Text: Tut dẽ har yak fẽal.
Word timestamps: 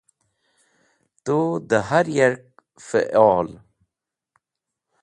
Tut 1.23 1.61
dẽ 1.69 1.85
har 1.87 2.07
yak 2.17 2.35
fẽal. 2.87 3.47